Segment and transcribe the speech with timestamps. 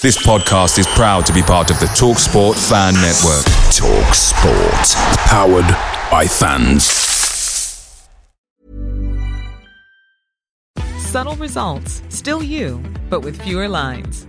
[0.00, 3.44] This podcast is proud to be part of the TalkSport Fan Network.
[3.74, 4.94] TalkSport.
[5.26, 5.66] Powered
[6.08, 6.84] by fans.
[10.98, 12.80] Subtle results, still you,
[13.10, 14.28] but with fewer lines.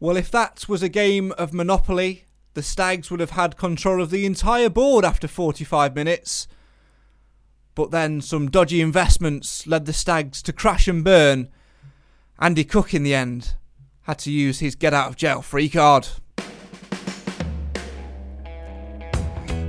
[0.00, 4.10] Well, if that was a game of Monopoly, the Stags would have had control of
[4.10, 6.46] the entire board after 45 minutes.
[7.74, 11.48] But then some dodgy investments led the Stags to crash and burn.
[12.38, 13.54] Andy Cook, in the end,
[14.02, 16.08] had to use his get out of jail free card.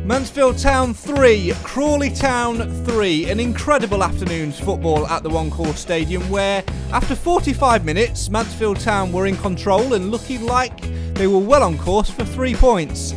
[0.10, 3.30] Mansfield Town 3, Crawley Town 3.
[3.30, 9.12] An incredible afternoon's football at the One Call Stadium where, after 45 minutes, Mansfield Town
[9.12, 10.82] were in control and looking like
[11.14, 13.14] they were well on course for three points.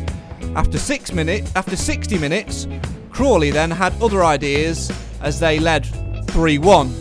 [0.55, 1.09] After six
[1.55, 2.67] after 60 minutes,
[3.09, 6.93] Crawley then had other ideas as they led 3-1.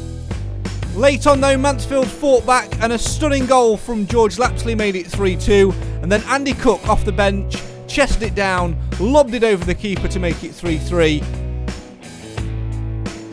[0.97, 5.05] Late on though, Mansfield fought back and a stunning goal from George Lapslie made it
[5.09, 7.57] 3-2 and then Andy Cook off the bench
[7.93, 11.21] chested it down, lobbed it over the keeper to make it 3 3,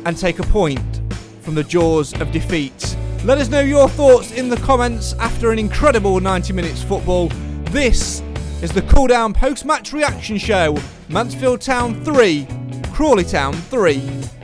[0.06, 1.02] and take a point
[1.42, 2.98] from the jaws of defeat.
[3.24, 7.30] Let us know your thoughts in the comments after an incredible 90 minutes football.
[7.72, 8.22] This
[8.62, 10.78] is the Cool Down post match reaction show
[11.08, 12.46] Mansfield Town 3,
[12.92, 14.39] Crawley Town 3.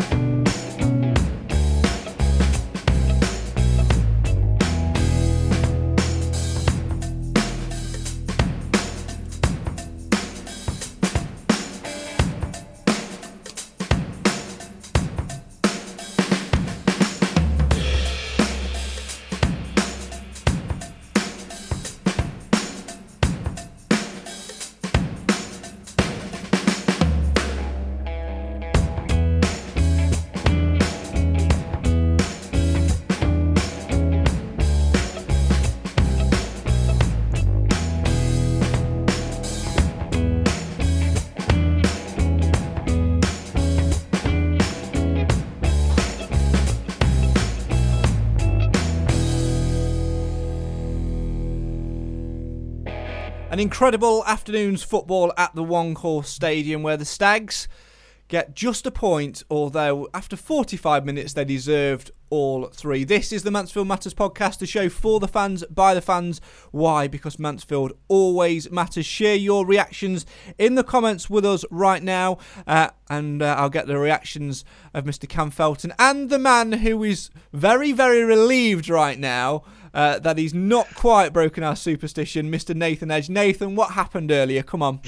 [53.55, 57.69] An incredible afternoon's football at the One Call Stadium where the Stags
[58.27, 63.05] get just a point, although after 45 minutes they deserved all three.
[63.05, 66.41] This is the Mansfield Matters podcast, the show for the fans, by the fans.
[66.71, 67.07] Why?
[67.07, 69.05] Because Mansfield always matters.
[69.05, 70.25] Share your reactions
[70.57, 75.05] in the comments with us right now, uh, and uh, I'll get the reactions of
[75.05, 75.29] Mr.
[75.29, 79.63] Cam Felton and the man who is very, very relieved right now
[79.95, 82.75] uh, that he's not quite broken our superstition, Mr.
[82.75, 83.29] Nathan Edge.
[83.29, 84.61] Nathan, what happened earlier?
[84.61, 84.99] Come on.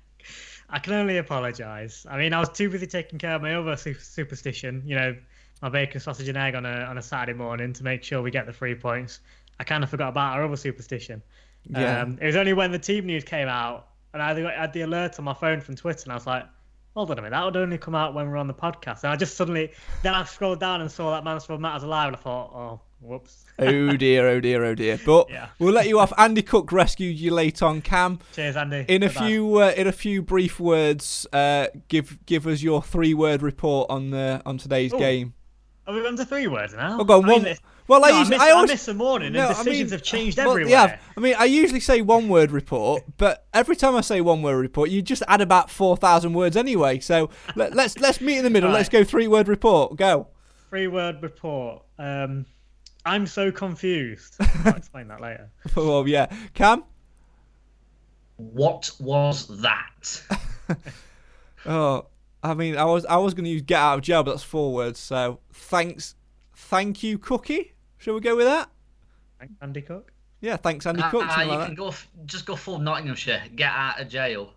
[0.70, 2.06] I can only apologise.
[2.08, 5.16] I mean, I was too busy taking care of my other su- superstition, you know,
[5.60, 8.30] my bacon, sausage, and egg on a on a Saturday morning to make sure we
[8.30, 9.18] get the three points.
[9.58, 11.20] I kind of forgot about our other superstition.
[11.68, 12.02] Yeah.
[12.02, 15.18] Um, it was only when the team news came out and I had the alert
[15.18, 16.46] on my phone from Twitter, and I was like,
[16.94, 19.04] hold on a minute, that would only come out when we're on the podcast.
[19.04, 19.72] And I just suddenly,
[20.02, 23.44] then I scrolled down and saw that Mansfield Matters Alive, and I thought, oh, whoops.
[23.58, 24.98] oh dear, oh dear, oh dear.
[25.04, 25.48] But Yeah.
[25.58, 26.12] we'll let you off.
[26.18, 27.80] Andy Cook rescued you late on.
[27.80, 28.84] Cam, Cheers, Andy.
[28.88, 29.26] in a Goodbye.
[29.28, 33.88] few uh, in a few brief words, uh, give give us your three word report
[33.90, 34.98] on the on today's Ooh.
[34.98, 35.34] game.
[35.86, 36.98] Are we on to three words now?
[37.00, 37.56] Oh, go on, I mean, one
[37.90, 39.64] Well, I, No, I, usually, miss, I I, always miss the morning, No, and I
[39.64, 40.70] decisions mean, have changed well, everywhere.
[40.70, 44.42] Yeah, I mean, I usually say one word report, but every time I say one
[44.42, 47.00] word report, you just add about four thousand words anyway.
[47.00, 48.68] So let, let's let's meet in the middle.
[48.68, 48.76] Right.
[48.76, 49.96] Let's go three word report.
[49.96, 50.28] Go.
[50.68, 51.82] Three word report.
[51.98, 52.46] Um,
[53.04, 54.36] I'm so confused.
[54.64, 55.50] I'll explain that later.
[55.74, 56.84] Well, yeah, Cam.
[58.36, 60.22] What was that?
[61.66, 62.06] Oh,
[62.40, 64.44] I mean, I was I was going to use get out of jail, but that's
[64.44, 65.00] four words.
[65.00, 66.14] So thanks,
[66.54, 67.72] thank you, Cookie.
[68.00, 68.70] Shall we go with that?
[69.38, 70.12] Thanks, Andy Cook.
[70.40, 71.24] Yeah, thanks, Andy Uh, Cook.
[71.28, 73.42] uh, you like can go f- just go full Nottinghamshire.
[73.54, 74.54] Get out of jail.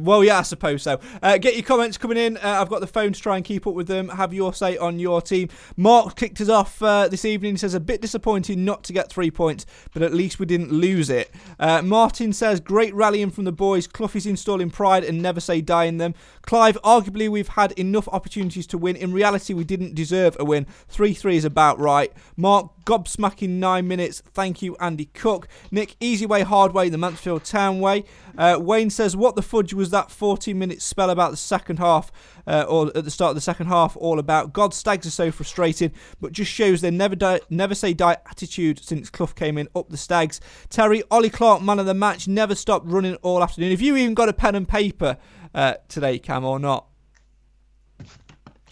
[0.00, 1.00] Well, yeah, I suppose so.
[1.22, 2.36] Uh, get your comments coming in.
[2.36, 4.08] Uh, I've got the phone to try and keep up with them.
[4.08, 5.48] Have your say on your team.
[5.76, 7.54] Mark kicked us off uh, this evening.
[7.54, 10.72] He says a bit disappointing not to get three points, but at least we didn't
[10.72, 11.30] lose it.
[11.58, 13.86] Uh, Martin says great rallying from the boys.
[13.86, 16.14] Clough is installing pride and never say die in them.
[16.42, 18.96] Clive, arguably we've had enough opportunities to win.
[18.96, 20.66] In reality, we didn't deserve a win.
[20.88, 22.12] 3 3 is about right.
[22.36, 24.22] Mark, gobsmacking nine minutes.
[24.32, 25.48] Thank you, Andy Cook.
[25.70, 28.04] Nick, easy way, hard way, the Mansfield Town way.
[28.36, 32.10] Uh, Wayne says, What the fudge was that 14 minute spell about the second half,
[32.46, 34.52] uh, or at the start of the second half, all about?
[34.52, 38.82] God, Stags are so frustrating, but just shows their never die, never say die attitude
[38.82, 40.40] since Clough came in up the Stags.
[40.70, 43.70] Terry, Ollie Clark, man of the match, never stopped running all afternoon.
[43.70, 45.16] Have you even got a pen and paper
[45.54, 46.91] uh, today, Cam, or not?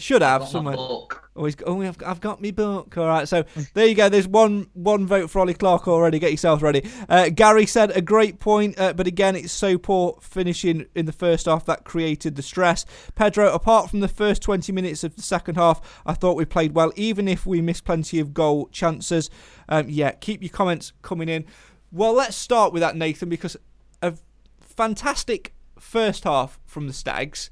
[0.00, 0.76] Should have Got my somewhere.
[0.76, 1.30] book.
[1.36, 2.96] Oh, he's got, oh, I've, I've got me book.
[2.96, 3.44] All right, so
[3.74, 4.08] there you go.
[4.08, 6.18] There's one one vote for Ollie Clark already.
[6.18, 6.88] Get yourself ready.
[7.08, 11.12] Uh, Gary said a great point, uh, but again, it's so poor finishing in the
[11.12, 12.84] first half that created the stress.
[13.14, 16.74] Pedro, apart from the first 20 minutes of the second half, I thought we played
[16.74, 19.28] well, even if we missed plenty of goal chances.
[19.68, 21.44] Um, yeah, keep your comments coming in.
[21.92, 23.56] Well, let's start with that, Nathan, because
[24.02, 24.14] a
[24.60, 27.50] fantastic first half from the Stags.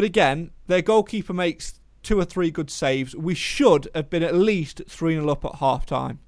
[0.00, 3.14] But again, their goalkeeper makes two or three good saves.
[3.14, 6.20] We should have been at least 3 0 up at half time.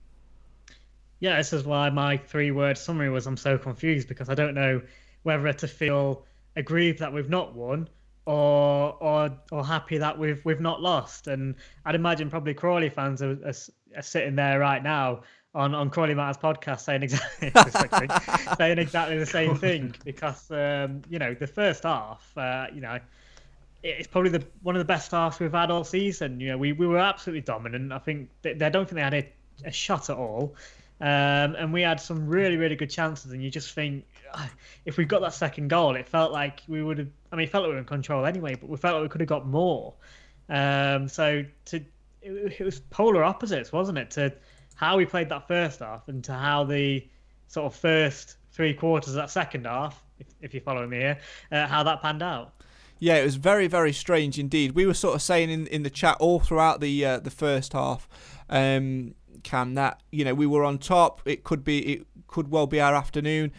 [1.21, 4.53] Yeah, this is why my three word summary was I'm so confused because I don't
[4.53, 4.83] know
[5.23, 7.89] whether to feel aggrieved that we've not won
[8.27, 11.27] or or or happy that we've we've not lost.
[11.27, 11.55] And
[11.87, 13.55] I'd imagine probably Crawley fans are, are,
[13.97, 15.23] are sitting there right now
[15.55, 18.09] on on Crawley Matters podcast saying exactly
[18.59, 22.99] saying exactly the same thing because um, you know the first half, uh, you know.
[23.83, 26.39] It's probably the one of the best halves we've had all season.
[26.41, 27.93] You know, we, we were absolutely dominant.
[27.93, 29.29] I think they, I don't think they had a,
[29.65, 30.55] a shot at all.
[31.01, 33.33] Um, and we had some really, really good chances.
[33.33, 34.49] And you just think, "Ah,
[34.85, 37.09] if we got that second goal, it felt like we would have.
[37.33, 39.09] I mean, it felt like we were in control anyway, but we felt like we
[39.09, 39.95] could have got more.
[40.49, 41.85] Um, so to
[42.23, 44.11] it, it was polar opposites, wasn't it?
[44.13, 44.33] To
[44.75, 47.07] how we played that first half and to how the
[47.49, 51.19] sort of first three quarters of that second half, if, if you're following me here,
[51.51, 52.53] uh, how that panned out.
[53.03, 54.77] Yeah, it was very, very strange indeed.
[54.77, 57.73] We were sort of saying in, in the chat all throughout the uh, the first
[57.73, 58.09] half,
[58.49, 61.21] um, Cam, that you know we were on top.
[61.25, 63.51] It could be, it could well be our afternoon.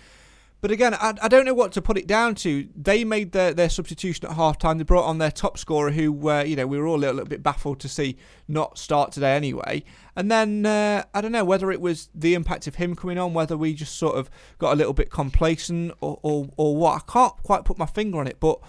[0.62, 2.70] But again, I, I don't know what to put it down to.
[2.74, 4.78] They made their, their substitution at half time.
[4.78, 7.16] They brought on their top scorer, who uh, you know we were all a little,
[7.16, 8.16] little bit baffled to see
[8.48, 9.84] not start today anyway.
[10.16, 13.34] And then uh, I don't know whether it was the impact of him coming on,
[13.34, 16.96] whether we just sort of got a little bit complacent or or, or what.
[16.96, 18.62] I can't quite put my finger on it, but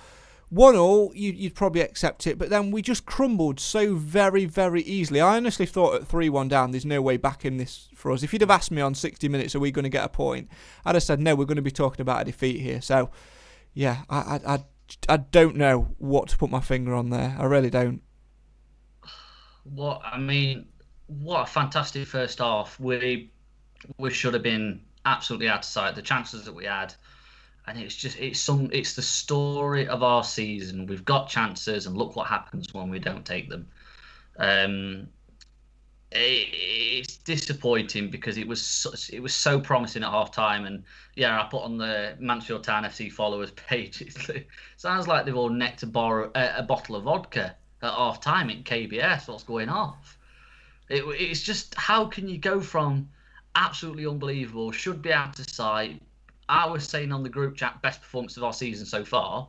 [0.48, 4.82] one all, you, you'd probably accept it, but then we just crumbled so very, very
[4.82, 5.20] easily.
[5.20, 8.22] I honestly thought at 3 1 down, there's no way back in this for us.
[8.22, 10.48] If you'd have asked me on 60 minutes, are we going to get a point?
[10.84, 12.80] I'd have said, no, we're going to be talking about a defeat here.
[12.80, 13.10] So,
[13.72, 14.64] yeah, I, I, I,
[15.08, 17.36] I don't know what to put my finger on there.
[17.38, 18.02] I really don't.
[19.64, 20.66] What I mean,
[21.06, 22.78] what a fantastic first half.
[22.78, 23.30] We
[23.98, 25.94] we should have been absolutely out of sight.
[25.94, 26.94] The chances that we had,
[27.66, 30.86] and it's just it's some it's the story of our season.
[30.86, 33.68] We've got chances, and look what happens when we don't take them.
[34.38, 35.08] Um,
[36.12, 40.84] it, it's disappointing because it was so, it was so promising at half time, and
[41.16, 44.02] yeah, I put on the Mansfield Town FC followers page.
[44.02, 48.50] It sounds like they've all necked a, a, a bottle of vodka at half time
[48.50, 49.28] in KBS.
[49.28, 50.18] What's going off?
[50.90, 53.08] It, it's just how can you go from
[53.54, 56.02] absolutely unbelievable, should be out of sight.
[56.48, 59.48] I was saying on the group chat, best performance of our season so far.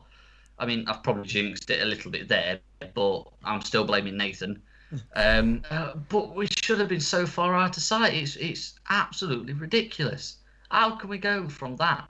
[0.58, 2.60] I mean, I've probably jinxed it a little bit there,
[2.94, 4.62] but I'm still blaming Nathan.
[5.16, 8.14] Um, uh, but we should have been so far out of sight.
[8.14, 10.36] It's it's absolutely ridiculous.
[10.70, 12.08] How can we go from that?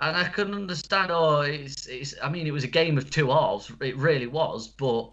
[0.00, 1.10] And I couldn't understand.
[1.10, 2.14] Oh, it's it's.
[2.22, 3.70] I mean, it was a game of two halves.
[3.82, 4.68] It really was.
[4.68, 5.10] But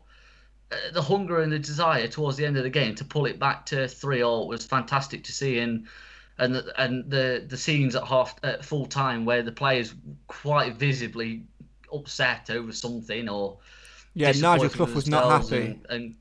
[0.72, 3.40] uh, the hunger and the desire towards the end of the game to pull it
[3.40, 5.60] back to three all was fantastic to see.
[5.60, 5.88] And
[6.38, 9.96] and the, and the the scenes at half at full time where the players
[10.28, 11.44] quite visibly
[11.94, 13.58] upset over something or
[14.14, 15.80] Yeah, Nigel Clough was not happy.
[15.90, 16.16] and,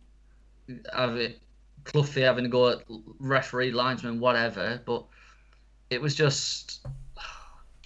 [0.68, 1.40] and have it
[1.84, 2.78] Cloughie having to go at
[3.18, 4.80] referee, linesman, whatever.
[4.84, 5.04] But
[5.90, 6.86] it was just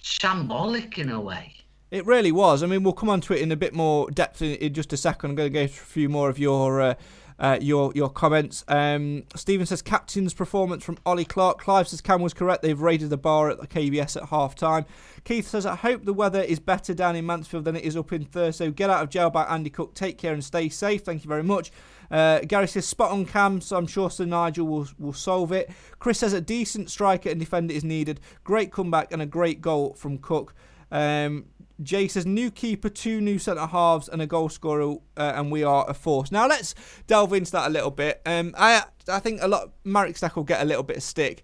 [0.01, 1.53] shambolic in a way.
[1.91, 2.61] It really was.
[2.63, 4.93] I mean, we'll come on to it in a bit more depth in, in just
[4.93, 5.31] a second.
[5.31, 6.93] I'm going to go through a few more of your uh,
[7.39, 8.63] uh, your your comments.
[8.67, 11.59] Um, Stephen says captain's performance from Ollie Clark.
[11.59, 12.61] Clive says Cam was correct.
[12.61, 14.85] They've raided the bar at the KBS at half time.
[15.23, 18.11] Keith says I hope the weather is better down in Mansfield than it is up
[18.11, 18.75] in Thurso.
[18.75, 19.95] Get out of jail by Andy Cook.
[19.95, 21.01] Take care and stay safe.
[21.03, 21.71] Thank you very much.
[22.11, 25.71] Uh, Gary says spot on cam, so I'm sure Sir Nigel will will solve it.
[25.99, 28.19] Chris says a decent striker and defender is needed.
[28.43, 30.53] Great comeback and a great goal from Cook.
[30.91, 31.45] Um,
[31.81, 35.63] Jay says new keeper, two new centre halves, and a goal scorer, uh, and we
[35.63, 36.31] are a force.
[36.31, 36.75] Now let's
[37.07, 38.21] delve into that a little bit.
[38.25, 41.43] Um, I I think a lot Marek Stech will get a little bit of stick,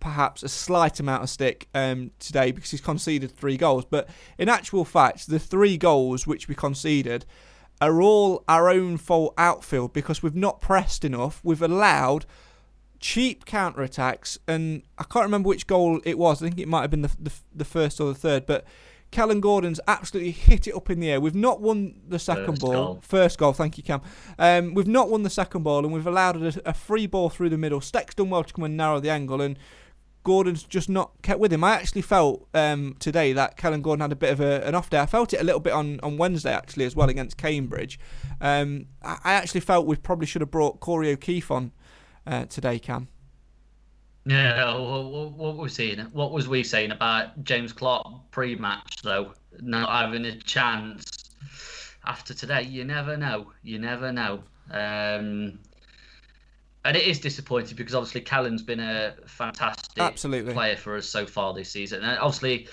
[0.00, 3.84] perhaps a slight amount of stick um, today because he's conceded three goals.
[3.84, 7.24] But in actual fact, the three goals which we conceded
[7.80, 11.40] are all our own fault outfield because we've not pressed enough.
[11.42, 12.24] We've allowed
[13.00, 16.42] cheap counter attacks, and I can't remember which goal it was.
[16.42, 18.64] I think it might have been the the, the first or the third, but
[19.14, 21.20] Kellan Gordon's absolutely hit it up in the air.
[21.20, 22.72] We've not won the second First ball.
[22.72, 22.98] goal.
[23.00, 24.00] First goal, thank you, Cam.
[24.40, 27.50] Um, we've not won the second ball, and we've allowed a, a free ball through
[27.50, 27.80] the middle.
[27.80, 29.56] Stech's done well to come and narrow the angle, and
[30.24, 31.62] Gordon's just not kept with him.
[31.62, 34.90] I actually felt um, today that Kellan Gordon had a bit of a, an off
[34.90, 34.98] day.
[34.98, 38.00] I felt it a little bit on, on Wednesday actually as well against Cambridge.
[38.40, 41.70] Um, I, I actually felt we probably should have brought Corey O'Keeffe on
[42.26, 43.06] uh, today, Cam.
[44.26, 46.00] Yeah, what, was saying?
[46.12, 51.30] What was we saying about James Clark pre-match though, not having a chance
[52.06, 52.62] after today?
[52.62, 53.52] You never know.
[53.62, 54.42] You never know.
[54.70, 55.58] Um,
[56.86, 60.54] and it is disappointing because obviously Kellan's been a fantastic Absolutely.
[60.54, 62.02] player for us so far this season.
[62.02, 62.68] And obviously,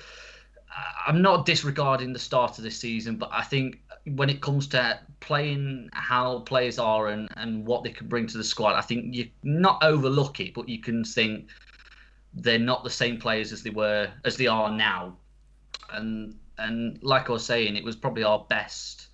[1.05, 4.99] I'm not disregarding the start of this season, but I think when it comes to
[5.19, 9.13] playing how players are and, and what they can bring to the squad, I think
[9.15, 11.49] you not overlook it, but you can think
[12.33, 15.17] they're not the same players as they were as they are now.
[15.91, 19.07] And and like I was saying, it was probably our best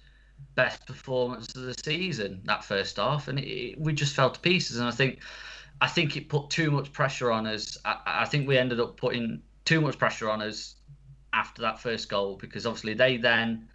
[0.56, 4.40] best performance of the season that first half, and it, it- we just fell to
[4.40, 4.78] pieces.
[4.78, 5.22] And I think
[5.82, 7.78] I think it put too much pressure on us.
[7.86, 10.76] I, I think we ended up putting too much pressure on us
[11.34, 13.68] after that first goal because obviously they then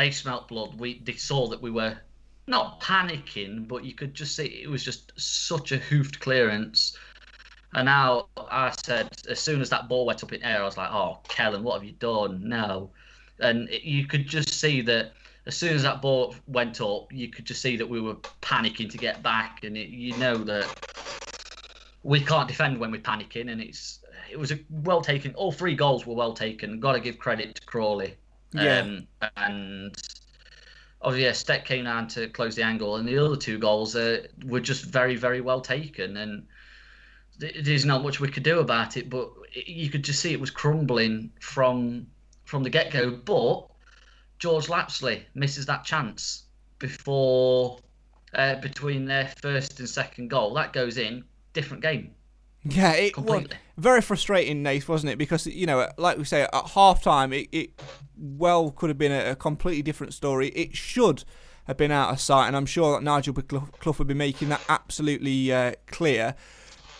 [0.00, 0.78] they smelt blood.
[0.78, 1.94] We they saw that we were
[2.46, 6.96] not panicking, but you could just see it was just such a hoofed clearance.
[7.74, 10.78] And now I said, as soon as that ball went up in air, I was
[10.78, 12.90] like, "Oh, Kellan, what have you done?" No,
[13.40, 15.12] and it, you could just see that
[15.44, 18.88] as soon as that ball went up, you could just see that we were panicking
[18.90, 20.70] to get back, and it, you know that
[22.02, 24.00] we can't defend when we're panicking, and it's
[24.32, 25.34] it was a well taken.
[25.34, 26.80] All three goals were well taken.
[26.80, 28.16] Got to give credit to Crawley.
[28.52, 28.80] Yeah.
[28.80, 29.94] Um, and
[31.00, 34.26] obviously, yeah, Stech came down to close the angle, and the other two goals uh,
[34.46, 36.16] were just very, very well taken.
[36.16, 36.46] And
[37.40, 40.40] th- there's not much we could do about it, but you could just see it
[40.40, 42.06] was crumbling from
[42.44, 43.10] from the get go.
[43.10, 43.66] But
[44.38, 46.44] George Lapslie misses that chance
[46.78, 47.78] before
[48.34, 50.54] uh, between their first and second goal.
[50.54, 52.14] That goes in, different game.
[52.62, 53.46] Yeah, it was
[53.78, 55.16] very frustrating, Nath, wasn't it?
[55.16, 57.82] Because you know, like we say, at half time, it, it
[58.18, 60.48] well could have been a, a completely different story.
[60.48, 61.24] It should
[61.64, 64.50] have been out of sight, and I'm sure that Nigel Clough Clough would be making
[64.50, 66.34] that absolutely uh, clear.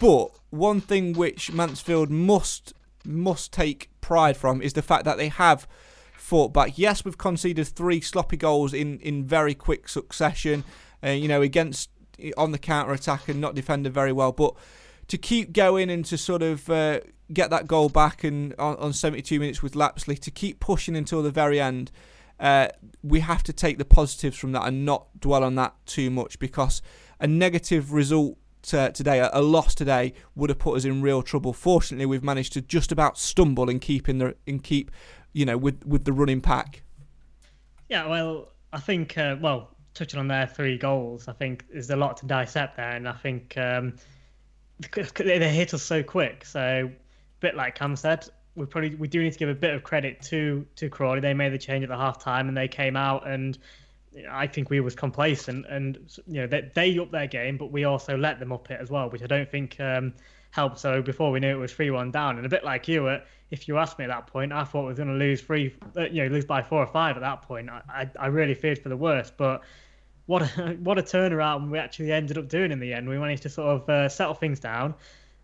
[0.01, 2.73] But one thing which Mansfield must
[3.05, 5.67] must take pride from is the fact that they have
[6.15, 6.79] fought back.
[6.79, 10.65] Yes, we've conceded three sloppy goals in, in very quick succession,
[11.05, 11.91] uh, you know, against
[12.37, 14.33] on the counter attack and not defended very well.
[14.33, 14.55] But
[15.11, 17.01] to keep going and to sort of uh,
[17.33, 21.21] get that goal back and on, on 72 minutes with Lapslie, to keep pushing until
[21.21, 21.91] the very end,
[22.39, 22.69] uh,
[23.03, 26.39] we have to take the positives from that and not dwell on that too much
[26.39, 26.81] because
[27.19, 28.39] a negative result
[28.73, 31.53] uh, today, a, loss today, would have put us in real trouble.
[31.53, 34.93] Fortunately, we've managed to just about stumble and keep in the and keep,
[35.33, 36.85] you know, with with the running pack.
[37.89, 41.97] Yeah, well, I think, uh, well, touching on their three goals, I think there's a
[41.97, 43.97] lot to dissect there, and I think um,
[45.17, 46.45] they hit us so quick.
[46.45, 49.75] So, a bit like Cam said, we probably we do need to give a bit
[49.75, 51.21] of credit to to Crawley.
[51.21, 53.59] They made the change at the half time, and they came out and.
[54.29, 55.97] I think we was complacent, and
[56.27, 58.91] you know they, they upped their game, but we also let them up it as
[58.91, 60.15] well, which I don't think um,
[60.51, 60.81] helped.
[60.81, 63.21] So before we knew it, was three one down, and a bit like you, uh,
[63.51, 65.75] if you asked me at that point, I thought we was going to lose three,
[65.97, 67.71] uh, you know, lose by four or five at that point.
[67.71, 69.63] I, I, I really feared for the worst, but
[70.27, 70.47] what a,
[70.83, 73.09] what a turnaround we actually ended up doing in the end.
[73.09, 74.95] We managed to sort of uh, settle things down,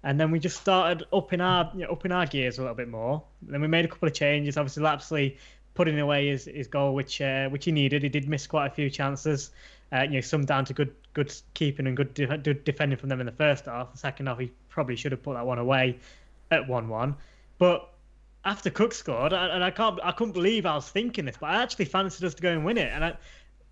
[0.03, 3.23] and then we just started upping our you know, our gears a little bit more.
[3.43, 4.57] Then we made a couple of changes.
[4.57, 5.39] Obviously, Lapslie
[5.75, 8.03] putting away his, his goal, which uh, which he needed.
[8.03, 9.51] He did miss quite a few chances,
[9.93, 13.09] Uh, you know, some down to good good keeping and good, de- good defending from
[13.09, 13.91] them in the first half.
[13.93, 15.99] The second half, he probably should have put that one away
[16.51, 17.17] at one-one.
[17.59, 17.89] But
[18.45, 21.63] after Cook scored, and I can't, I couldn't believe I was thinking this, but I
[21.63, 22.93] actually fancied us to go and win it.
[22.93, 23.17] And I,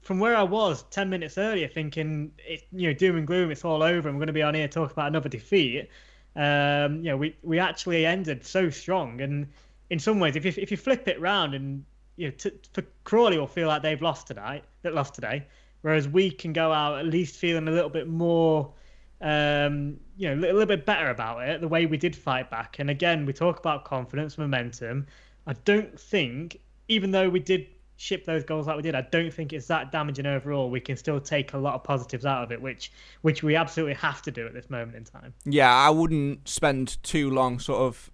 [0.04, 3.64] from where I was ten minutes earlier, thinking it, you know, doom and gloom, it's
[3.64, 5.88] all over, and we're going to be on here talking about another defeat.
[6.36, 9.48] Um, you know, we we actually ended so strong, and
[9.90, 11.84] in some ways, if you if you flip it round and
[12.16, 15.46] you know, to, for Crawley will feel like they've lost tonight, that lost today,
[15.82, 18.72] whereas we can go out at least feeling a little bit more,
[19.20, 22.78] um, you know, a little bit better about it, the way we did fight back.
[22.78, 25.06] And again, we talk about confidence, momentum.
[25.46, 29.32] I don't think, even though we did ship those goals like we did, I don't
[29.32, 30.70] think it's that damaging overall.
[30.70, 33.94] We can still take a lot of positives out of it, which which we absolutely
[33.94, 35.34] have to do at this moment in time.
[35.44, 38.10] Yeah, I wouldn't spend too long sort of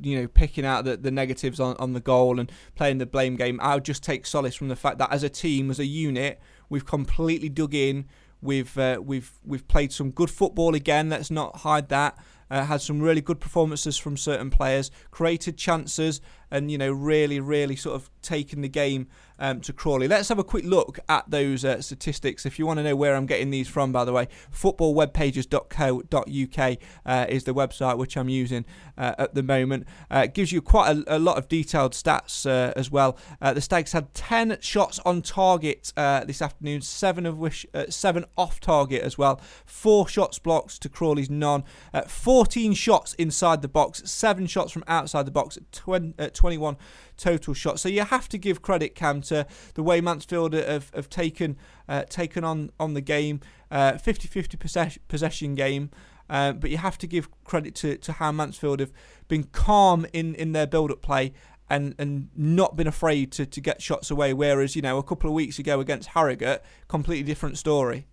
[0.00, 3.36] you know picking out the, the negatives on, on the goal and playing the blame
[3.36, 3.58] game.
[3.62, 6.40] I would just take solace from the fact that as a team, as a unit,
[6.68, 8.06] we've completely dug in.
[8.42, 11.08] We've uh, we've we've played some good football again.
[11.08, 12.18] Let's not hide that.
[12.50, 16.20] Uh, had some really good performances from certain players, created chances,
[16.50, 19.06] and you know really really sort of taken the game
[19.42, 20.08] um, to Crawley.
[20.08, 22.46] Let's have a quick look at those uh, statistics.
[22.46, 27.26] If you want to know where I'm getting these from, by the way, footballwebpages.co.uk uh,
[27.28, 28.64] is the website which I'm using
[28.96, 29.88] uh, at the moment.
[30.10, 33.18] Uh, it gives you quite a, a lot of detailed stats uh, as well.
[33.40, 38.60] Uh, the Stags had 10 shots on target this afternoon, seven of which seven off
[38.60, 39.40] target as well.
[39.66, 41.64] Four shots blocked to Crawley's none.
[42.06, 46.76] 14 shots inside the box, seven shots from outside the box, 20, 21
[47.16, 47.82] total shots.
[47.82, 51.56] So you have to give credit, Cam, to the way Mansfield have, have taken
[51.88, 53.40] uh, taken on, on the game.
[53.70, 55.90] 50 uh, 50 possession game.
[56.30, 58.92] Uh, but you have to give credit to, to how Mansfield have
[59.28, 61.32] been calm in, in their build up play
[61.68, 64.32] and, and not been afraid to, to get shots away.
[64.32, 68.06] Whereas, you know, a couple of weeks ago against Harrogate, completely different story.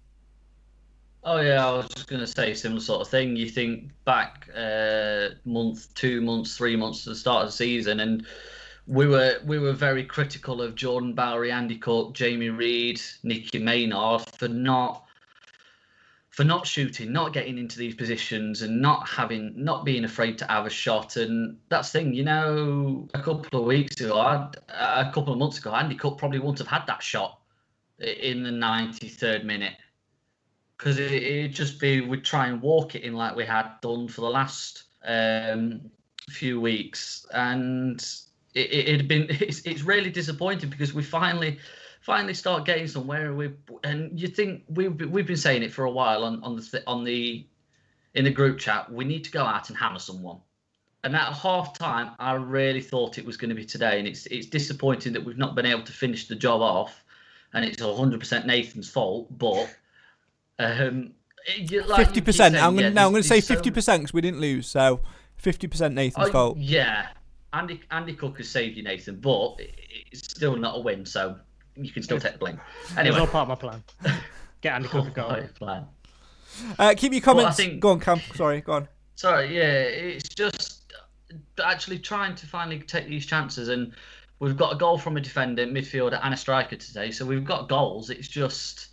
[1.24, 3.36] Oh yeah, I was just going to say similar sort of thing.
[3.36, 8.00] You think back uh, month, two months, three months to the start of the season,
[8.00, 8.25] and
[8.89, 14.22] we were we were very critical of Jordan Bowery, Andy Cook, Jamie Reid, Nicky Maynard
[14.35, 15.05] for not
[16.31, 20.46] for not shooting, not getting into these positions, and not having not being afraid to
[20.48, 21.18] have a shot.
[21.18, 25.59] And that's the thing, you know, a couple of weeks ago, a couple of months
[25.59, 27.40] ago, Andy Cook probably wouldn't have had that shot
[28.00, 29.74] in the 93rd minute
[30.77, 34.07] because it, it'd just be we'd try and walk it in like we had done
[34.07, 35.92] for the last um,
[36.29, 38.03] few weeks, and
[38.53, 41.59] it, it had been it's, it's really disappointing because we finally
[42.01, 43.51] finally start getting somewhere we
[43.83, 47.03] and you think we've we've been saying it for a while on on the on
[47.03, 47.46] the
[48.16, 50.38] in the group chat we need to go out and hammer someone
[51.03, 54.25] and at half time i really thought it was going to be today and it's
[54.27, 57.03] it's disappointing that we've not been able to finish the job off
[57.53, 59.70] and it's 100% nathan's fault but
[60.57, 61.14] um
[61.46, 62.55] Fifty percent.
[62.55, 63.05] I'm gonna yeah.
[63.05, 64.68] I'm gonna say fifty percent because we didn't lose.
[64.68, 65.01] So
[65.38, 66.57] fifty percent Nathan's oh, fault.
[66.57, 67.07] Yeah,
[67.53, 69.55] Andy Andy Cook has saved you, Nathan, but
[70.12, 71.38] it's still not a win, so
[71.75, 72.59] you can still take the blame.
[72.98, 73.83] Anyway, it's all part of my plan.
[74.62, 75.38] Get Andy Cook a goal.
[75.55, 75.85] Plan.
[76.77, 77.57] Uh, keep your comments.
[77.57, 78.20] Well, think, go on, Cam.
[78.35, 78.88] Sorry, go on.
[79.16, 80.94] Sorry, yeah, it's just
[81.64, 83.94] actually trying to finally take these chances, and
[84.40, 87.12] we've got a goal from a defender, midfielder, and a striker today.
[87.12, 88.09] So we've got goals.
[88.09, 88.90] It's just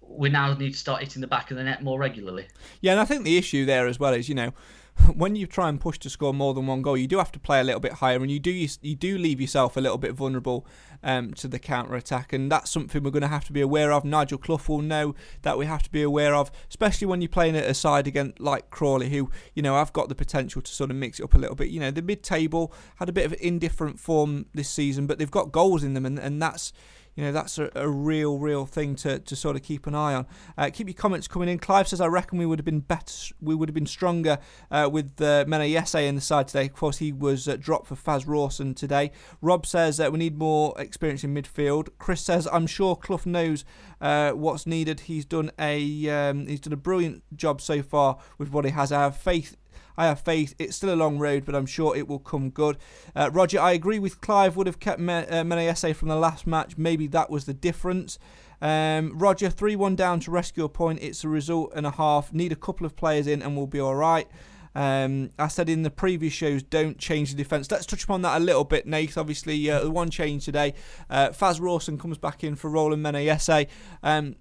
[0.00, 2.46] we now need to start hitting the back of the net more regularly.
[2.80, 4.52] Yeah, and I think the issue there as well is, you know,
[5.14, 7.38] when you try and push to score more than one goal, you do have to
[7.38, 10.12] play a little bit higher, and you do you do leave yourself a little bit
[10.12, 10.66] vulnerable
[11.02, 13.92] um, to the counter attack, and that's something we're going to have to be aware
[13.92, 14.04] of.
[14.04, 17.56] Nigel Clough will know that we have to be aware of, especially when you're playing
[17.56, 20.90] at a side again like Crawley, who you know have got the potential to sort
[20.90, 21.68] of mix it up a little bit.
[21.68, 25.52] You know, the mid-table had a bit of indifferent form this season, but they've got
[25.52, 26.72] goals in them, and, and that's
[27.14, 30.14] you know that's a, a, real real thing to, to sort of keep an eye
[30.14, 30.26] on.
[30.58, 31.58] Uh, keep your comments coming in.
[31.58, 34.38] Clive says I reckon we would have been better we would have been stronger
[34.70, 36.66] uh, with uh, Menayese in the side today.
[36.66, 39.12] Of course he was uh, dropped for Faz Rawson today.
[39.40, 41.88] Rob says that we need more experience in midfield.
[41.98, 43.64] Chris says I'm sure Clough knows
[44.00, 45.00] uh, what's needed.
[45.00, 48.90] He's done a um, he's done a brilliant job so far with what he has.
[48.90, 49.56] I have faith
[49.96, 50.54] I have faith.
[50.58, 52.78] It's still a long road, but I'm sure it will come good.
[53.14, 54.56] Uh, Roger, I agree with Clive.
[54.56, 56.76] Would have kept Me- uh, from the last match.
[56.76, 58.18] Maybe that was the difference.
[58.60, 61.00] Um, Roger, 3 1 down to rescue a point.
[61.02, 62.32] It's a result and a half.
[62.32, 64.26] Need a couple of players in and we'll be all right.
[64.74, 67.70] Um, I said in the previous shows, don't change the defence.
[67.70, 69.16] Let's touch upon that a little bit, Nate.
[69.16, 70.74] Obviously, uh, the one change today.
[71.08, 73.68] Uh, Faz Rawson comes back in for Rollin Menayese.
[74.02, 74.36] Um,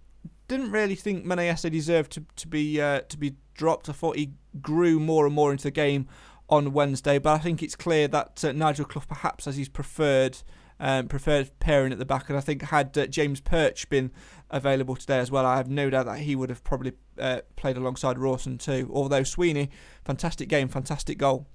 [0.48, 3.90] didn't really think Menayese deserved to, to be uh, to be dropped.
[3.90, 6.08] I thought he grew more and more into the game
[6.50, 10.38] on Wednesday, but I think it's clear that uh, Nigel Clough perhaps has his preferred
[10.80, 12.30] um, preferred pairing at the back.
[12.30, 14.12] And I think had uh, James Perch been
[14.50, 17.78] available today as well, I have no doubt that he would have probably uh, played
[17.78, 18.90] alongside Rawson too.
[18.94, 19.70] Although Sweeney,
[20.04, 21.48] fantastic game, fantastic goal.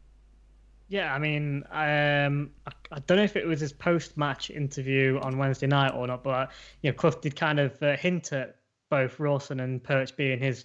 [0.88, 5.36] Yeah, I mean, um, I, I, don't know if it was his post-match interview on
[5.36, 8.56] Wednesday night or not, but you know, Clough did kind of uh, hint at
[8.88, 10.64] both Rawson and Perch being his,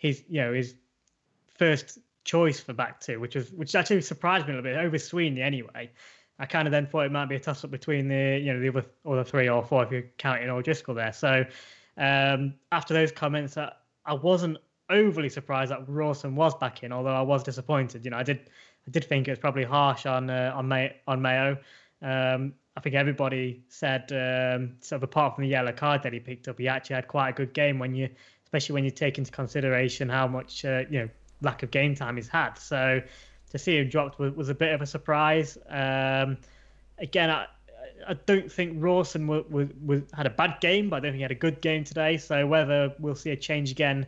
[0.00, 0.74] his, you know, his
[1.56, 4.98] first choice for back two, which was which actually surprised me a little bit over
[4.98, 5.90] Sweeney anyway.
[6.38, 8.60] I kind of then thought it might be a toss up between the you know
[8.60, 11.12] the other other three or four if you're counting O'Driscoll there.
[11.12, 11.44] So
[11.98, 13.72] um, after those comments, I,
[14.06, 14.56] I wasn't
[14.88, 18.04] overly surprised that Rawson was back in, although I was disappointed.
[18.06, 18.48] You know, I did
[18.88, 21.58] I did think it was probably harsh on uh, on May, on Mayo.
[22.00, 26.20] Um, I think everybody said um, sort of apart from the yellow card that he
[26.20, 28.08] picked up, he actually had quite a good game when you,
[28.50, 31.08] especially when you take into consideration how much uh, you know
[31.40, 32.54] lack of game time he's had.
[32.54, 33.00] So
[33.50, 35.56] to see him dropped was, was a bit of a surprise.
[35.68, 36.36] Um,
[36.98, 37.46] again, I,
[38.08, 41.16] I don't think Rawson w- w- w- had a bad game, but I don't think
[41.16, 42.16] he had a good game today.
[42.16, 44.04] So whether we'll see a change again,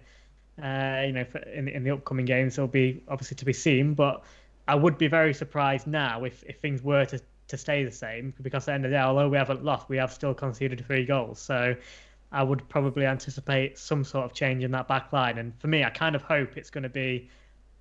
[0.61, 1.25] uh, you know,
[1.55, 3.95] in, in the upcoming games, will be obviously to be seen.
[3.95, 4.25] But
[4.67, 8.35] I would be very surprised now if, if things were to, to stay the same,
[8.43, 10.85] because at the end of the day, although we haven't lost, we have still conceded
[10.85, 11.41] three goals.
[11.41, 11.77] So
[12.33, 15.39] I would probably anticipate some sort of change in that back line.
[15.39, 17.29] And for me, I kind of hope it's going to be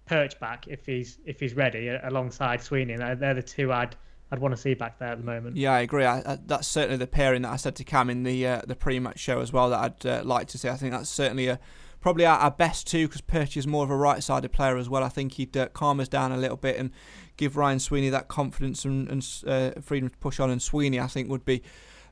[0.06, 2.98] Perch back if he's if he's ready alongside Sweeney.
[2.98, 3.96] They're the two I'd
[4.32, 5.58] I'd want to see back there at the moment.
[5.58, 6.06] Yeah, I agree.
[6.06, 8.76] I, I, that's certainly the pairing that I said to Cam in the uh, the
[8.76, 10.70] pre-match show as well that I'd uh, like to see.
[10.70, 11.60] I think that's certainly a
[12.02, 15.04] probably our, our best two because Perch is more of a right-sided player as well.
[15.04, 16.92] I think he'd uh, calm us down a little bit and
[17.38, 20.50] give Ryan Sweeney that confidence and, and uh, freedom to push on.
[20.50, 21.62] And Sweeney, I think, would be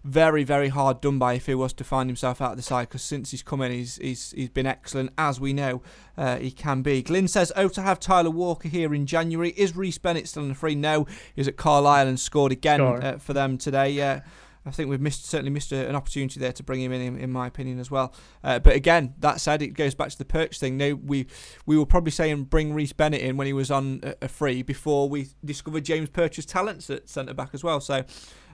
[0.03, 2.87] very, very hard done by if he was to find himself out of the side
[2.89, 5.81] because since he's come in, he's, he's, he's been excellent, as we know
[6.17, 7.01] uh, he can be.
[7.01, 9.49] Glyn says, Oh, to have Tyler Walker here in January.
[9.51, 10.75] Is Rhys Bennett still in the free?
[10.75, 11.07] No.
[11.35, 13.03] He's at Carlisle and scored again sure.
[13.03, 13.89] uh, for them today.
[13.89, 14.21] Yeah.
[14.65, 17.17] I think we've missed certainly missed a, an opportunity there to bring him in, in,
[17.17, 18.13] in my opinion as well.
[18.43, 20.77] Uh, but again, that said, it goes back to the perch thing.
[20.77, 21.27] No, we
[21.65, 24.61] we were probably saying bring Rhys Bennett in when he was on a, a free
[24.61, 27.79] before we discovered James Perch's talents at centre back as well.
[27.79, 28.03] So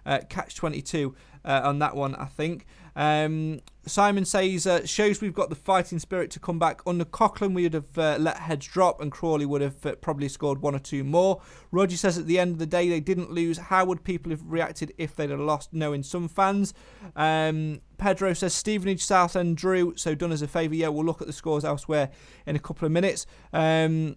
[0.06, 2.66] uh, catch 22 uh, on that one, I think.
[2.96, 6.82] Um, Simon says, uh, shows we've got the fighting spirit to come back.
[6.88, 10.30] Under Coughlan, we would have uh, let heads drop and Crawley would have uh, probably
[10.30, 11.42] scored one or two more.
[11.72, 13.58] Roger says, at the end of the day, they didn't lose.
[13.58, 15.74] How would people have reacted if they'd have lost?
[15.74, 16.74] Knowing some fans.
[17.16, 20.76] Um, Pedro says, Stevenage, Southend drew, so done us a favour.
[20.76, 22.10] Yeah, we'll look at the scores elsewhere
[22.46, 23.26] in a couple of minutes.
[23.54, 24.16] Um,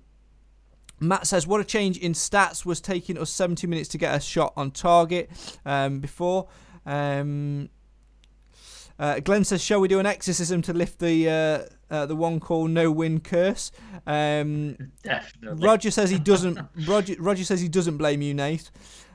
[1.01, 4.21] Matt says, What a change in stats was taking us 70 minutes to get a
[4.21, 5.31] shot on target
[5.65, 6.49] um, before.
[6.87, 7.69] Um,
[8.99, 12.41] uh, Glenn says, "Shall we do an exorcism to lift the uh, uh, the one
[12.41, 13.71] call no win curse?"
[14.07, 15.65] Um, Definitely.
[15.65, 16.59] Roger says he doesn't.
[16.87, 18.71] Roger, Roger says he doesn't blame you, Nate.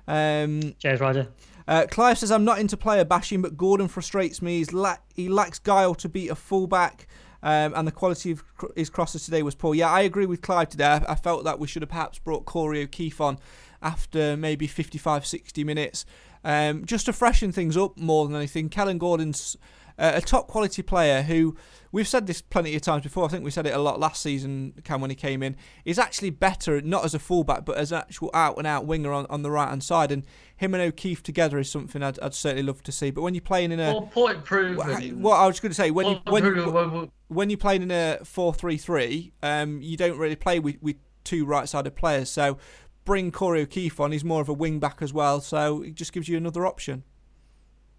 [0.08, 1.28] Um, Cheers, Roger.
[1.68, 4.60] Uh, Clive says, "I'm not into player bashing, but Gordon frustrates me.
[4.60, 7.08] He's la- he lacks guile to beat a fullback."
[7.44, 9.76] Um, and the quality of his crosses today was poor.
[9.76, 11.02] Yeah, I agree with Clive today.
[11.08, 13.38] I, felt that we should have perhaps brought Corey O'Keeffe on
[13.82, 16.06] after maybe 55, 60 minutes,
[16.46, 18.70] um, just to freshen things up more than anything.
[18.70, 19.58] Kellan Gordon's
[19.98, 21.56] uh, a top quality player who
[21.92, 23.26] we've said this plenty of times before.
[23.26, 25.56] I think we said it a lot last season, Cam, when he came in.
[25.86, 29.12] Is actually better not as a fullback but as an actual out and out winger
[29.12, 30.12] on, on the right hand side.
[30.12, 30.26] And
[30.56, 33.12] him and O'Keeffe together is something I'd, I'd certainly love to see.
[33.12, 35.22] But when you're playing in a well, point proven.
[35.22, 38.20] What I was going to say when you when, you, when you're playing in a
[38.24, 42.30] four three three, um, you don't really play with, with two right sided players.
[42.30, 42.58] So
[43.06, 44.12] bring Corey O'Keeffe on.
[44.12, 45.42] He's more of a wing back as well.
[45.42, 47.04] So it just gives you another option.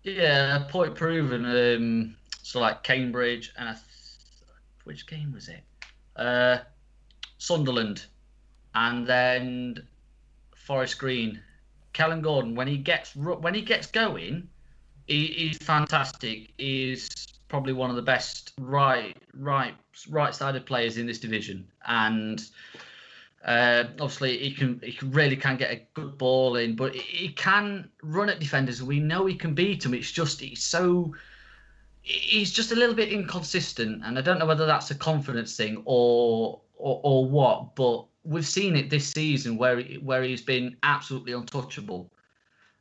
[0.05, 1.45] Yeah, point proven.
[1.47, 3.81] Um, so like Cambridge and th-
[4.85, 5.63] which game was it?
[6.15, 6.59] Uh,
[7.39, 8.07] Sunderland,
[8.75, 9.87] and then
[10.55, 11.41] Forest Green.
[11.95, 14.49] Kellan Gordon, when he gets when he gets going,
[15.07, 16.53] he, he's fantastic.
[16.59, 17.09] He's
[17.49, 19.75] probably one of the best right right
[20.11, 22.43] right sided players in this division, and
[23.45, 27.91] uh, obviously, he can he really can get a good ball in, but he can
[28.03, 28.83] run at defenders.
[28.83, 29.93] We know he can beat them.
[29.93, 31.15] It's just he's so
[32.01, 35.83] he's just a little bit inconsistent, and I don't know whether that's a confidence thing
[35.85, 37.77] or or, or what.
[37.77, 42.11] But we've seen it this season where he, where he's been absolutely untouchable,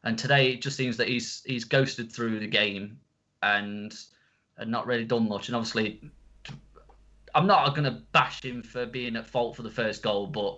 [0.06, 2.98] and today it just seems that he's he's ghosted through the game
[3.42, 3.94] and
[4.58, 5.50] and not really done much.
[5.50, 6.00] And obviously,
[7.36, 10.58] I'm not going to bash him for being at fault for the first goal, but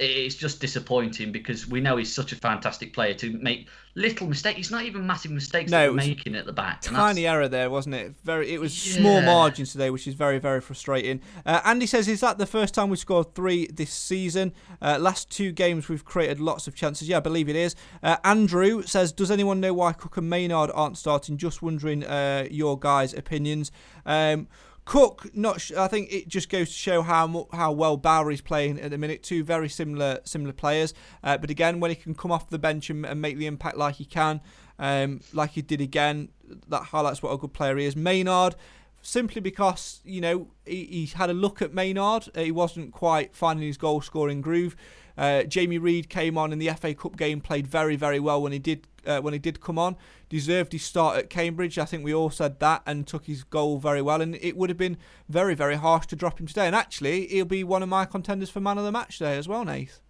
[0.00, 4.58] it's just disappointing because we know he's such a fantastic player to make little mistakes.
[4.58, 6.80] It's not even massive mistakes No, making at the back.
[6.80, 8.14] Tiny error there, wasn't it?
[8.24, 8.50] Very.
[8.50, 11.20] It was small margins today, which is very, very frustrating.
[11.44, 14.54] Uh, Andy says, "Is that the first time we've scored three this season?
[14.80, 17.06] Uh, last two games we've created lots of chances.
[17.06, 20.70] Yeah, I believe it is." Uh, Andrew says, "Does anyone know why Cook and Maynard
[20.72, 21.36] aren't starting?
[21.36, 23.70] Just wondering uh, your guys' opinions."
[24.06, 24.48] Um,
[24.90, 25.60] Cook, not.
[25.60, 28.90] Sh- I think it just goes to show how mu- how well Bowery's playing at
[28.90, 29.22] the minute.
[29.22, 32.90] Two very similar similar players, uh, but again, when he can come off the bench
[32.90, 34.40] and, and make the impact like he can,
[34.80, 36.30] um, like he did again,
[36.66, 37.94] that highlights what a good player he is.
[37.94, 38.56] Maynard,
[39.00, 43.68] simply because you know he, had a look at Maynard, uh, he wasn't quite finding
[43.68, 44.74] his goal scoring groove.
[45.20, 48.52] Uh, Jamie Reid came on in the FA Cup game, played very very well when
[48.52, 49.96] he did uh, when he did come on.
[50.30, 51.78] Deserved his start at Cambridge.
[51.78, 54.22] I think we all said that, and took his goal very well.
[54.22, 54.96] And it would have been
[55.28, 56.66] very very harsh to drop him today.
[56.66, 59.46] And actually, he'll be one of my contenders for man of the match today as
[59.46, 60.00] well, Nath.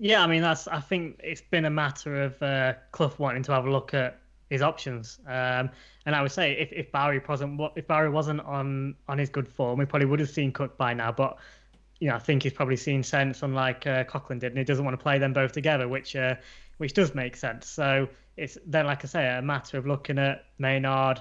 [0.00, 0.66] Yeah, I mean that's.
[0.66, 4.18] I think it's been a matter of uh, Clough wanting to have a look at
[4.48, 5.20] his options.
[5.28, 5.70] Um,
[6.06, 9.46] and I would say if, if Bowery wasn't if Bowery wasn't on on his good
[9.46, 11.12] form, we probably would have seen Cook by now.
[11.12, 11.38] But
[12.00, 14.84] you know, I think he's probably seen sense, unlike uh, Coughlan did, and he doesn't
[14.84, 16.34] want to play them both together, which uh,
[16.78, 17.68] which does make sense.
[17.68, 21.20] So it's then, like I say, a matter of looking at Maynard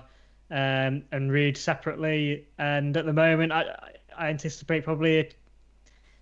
[0.50, 2.48] um, and Reid separately.
[2.58, 3.66] And at the moment, I,
[4.18, 5.30] I anticipate probably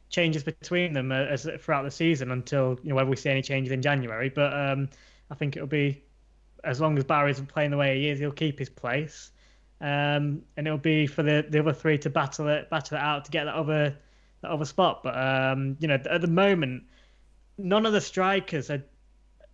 [0.09, 3.43] changes between them uh, as throughout the season until you know whether we see any
[3.43, 4.29] changes in January.
[4.29, 4.89] But um,
[5.29, 6.03] I think it'll be
[6.63, 9.29] as long as Bowery's playing the way he is, he'll keep his place,
[9.81, 13.25] um, and it'll be for the, the other three to battle it battle it out
[13.25, 13.95] to get that other
[14.41, 15.03] that other spot.
[15.03, 16.83] But um, you know, at the moment,
[17.57, 18.83] none of the strikers are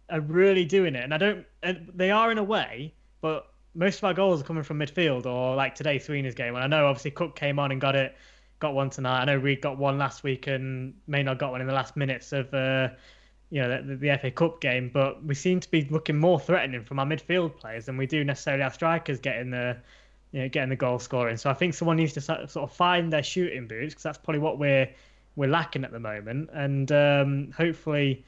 [0.09, 1.45] are really doing it, and I don't.
[1.61, 5.25] And they are in a way, but most of our goals are coming from midfield
[5.25, 6.55] or like today Serena's game.
[6.55, 8.15] And I know obviously Cook came on and got it,
[8.59, 9.21] got one tonight.
[9.21, 12.31] I know Reid got one last week and Maynard got one in the last minutes
[12.33, 12.89] of uh,
[13.49, 14.91] you know the, the FA Cup game.
[14.93, 18.23] But we seem to be looking more threatening from our midfield players than we do
[18.23, 19.77] necessarily our strikers getting the
[20.33, 21.37] you know getting the goal scoring.
[21.37, 24.39] So I think someone needs to sort of find their shooting boots because that's probably
[24.39, 24.89] what we're
[25.37, 26.49] we're lacking at the moment.
[26.53, 28.25] And um, hopefully.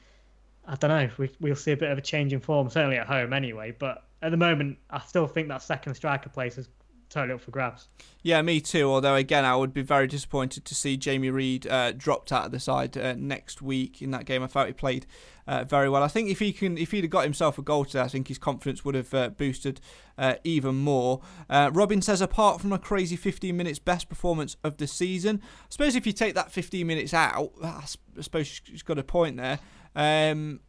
[0.68, 1.08] I don't know.
[1.16, 3.72] We, we'll see a bit of a change in form, certainly at home anyway.
[3.78, 6.68] But at the moment, I still think that second striker place is
[7.08, 7.88] totally up for grabs.
[8.22, 8.90] Yeah, me too.
[8.90, 12.52] Although again, I would be very disappointed to see Jamie Reid uh, dropped out of
[12.52, 14.42] the side uh, next week in that game.
[14.42, 15.06] I thought he played
[15.46, 16.02] uh, very well.
[16.02, 18.28] I think if he can, if he'd have got himself a goal today, I think
[18.28, 19.80] his confidence would have uh, boosted
[20.18, 21.20] uh, even more.
[21.48, 25.40] Uh, Robin says, apart from a crazy 15 minutes, best performance of the season.
[25.42, 27.84] I suppose if you take that 15 minutes out, I
[28.20, 29.60] suppose she's got a point there.
[29.94, 30.60] Um,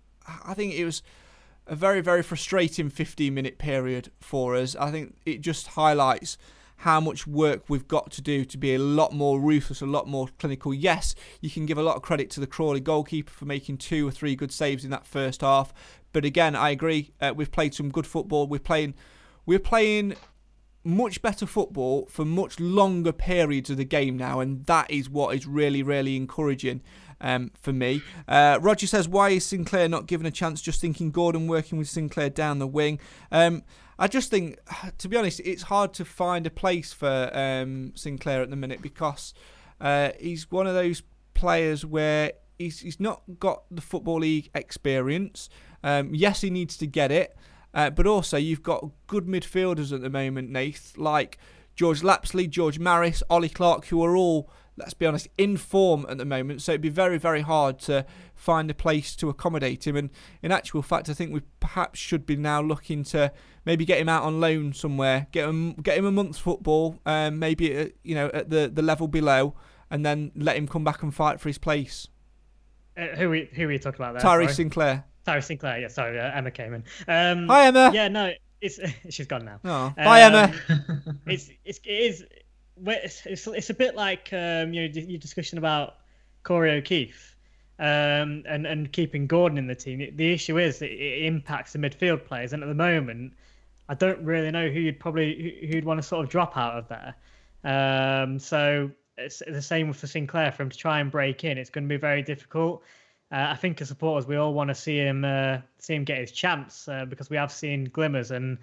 [0.46, 1.02] I think it was
[1.68, 4.76] a very, very frustrating 15 minute period for us.
[4.76, 6.38] I think it just highlights
[6.82, 10.08] how much work we've got to do to be a lot more ruthless, a lot
[10.08, 10.74] more clinical.
[10.74, 14.08] Yes, you can give a lot of credit to the Crawley goalkeeper for making two
[14.08, 15.74] or three good saves in that first half.
[16.14, 17.12] But again, I agree.
[17.20, 18.48] Uh, we've played some good football.
[18.48, 18.94] We're playing,
[19.46, 20.16] we're playing
[20.84, 25.36] much better football for much longer periods of the game now, and that is what
[25.36, 26.82] is really, really encouraging
[27.22, 28.02] um, for me.
[28.28, 30.62] Uh, Roger says, why is Sinclair not given a chance?
[30.62, 33.00] Just thinking Gordon working with Sinclair down the wing.
[33.32, 33.64] Um,
[34.00, 34.60] I just think,
[34.98, 38.82] to be honest, it's hard to find a place for um, Sinclair at the minute
[38.82, 39.34] because
[39.82, 41.04] uh, he's one of those
[41.34, 45.50] players where he's, he's not got the Football League experience.
[45.84, 47.36] Um, yes, he needs to get it.
[47.74, 51.38] Uh, but also, you've got good midfielders at the moment, Nath, like
[51.76, 56.18] George Lapslie, George Maris, Ollie Clark, who are all, let's be honest, in form at
[56.18, 56.62] the moment.
[56.62, 59.96] So it'd be very, very hard to find a place to accommodate him.
[59.96, 60.10] And
[60.42, 63.32] in actual fact, I think we perhaps should be now looking to
[63.66, 67.40] maybe get him out on loan somewhere, get him, get him a month's football, um,
[67.40, 69.56] maybe at, you know at the the level below,
[69.90, 72.08] and then let him come back and fight for his place.
[72.96, 74.22] Uh, who we who are you talking about there?
[74.22, 74.54] Tyrese sorry?
[74.54, 75.06] Sinclair.
[75.26, 75.80] Tyrese Sinclair.
[75.80, 76.84] Yeah, sorry, uh, Emma came in.
[77.08, 77.92] Um, Hi, Emma.
[77.94, 79.60] Yeah, no, it's she's gone now.
[79.66, 80.54] Oh, bye, Emma.
[81.26, 82.26] it's it's it is
[82.86, 85.96] it's, it's, it's a bit like um, your discussion about
[86.44, 87.36] Corey O'Keeffe
[87.80, 90.16] um, and and keeping Gordon in the team.
[90.16, 93.34] The issue is that it impacts the midfield players, and at the moment,
[93.90, 96.76] I don't really know who you'd probably who- who'd want to sort of drop out
[96.76, 97.16] of there.
[97.64, 101.58] Um, so it's the same with for Sinclair for him to try and break in.
[101.58, 102.84] It's going to be very difficult.
[103.32, 106.20] Uh, I think as supporters, we all want to see him uh, see him get
[106.20, 108.58] his chance uh, because we have seen glimmers, and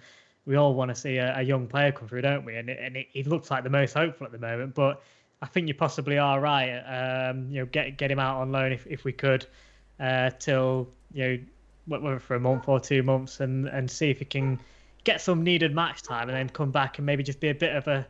[0.45, 2.55] we all want to see a, a young player come through, don't we?
[2.55, 4.75] And, and he looks like the most hopeful at the moment.
[4.75, 5.01] But
[5.41, 7.29] I think you possibly are right.
[7.29, 9.45] Um, you know, get get him out on loan if, if we could
[9.99, 14.09] uh, till you know wh- whether for a month or two months, and and see
[14.09, 14.59] if he can
[15.03, 17.75] get some needed match time, and then come back and maybe just be a bit
[17.75, 18.05] of a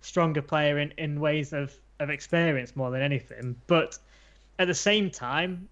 [0.00, 3.56] stronger player in, in ways of, of experience more than anything.
[3.66, 3.98] But
[4.58, 5.68] at the same time,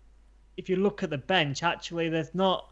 [0.57, 2.71] if you look at the bench, actually, there's not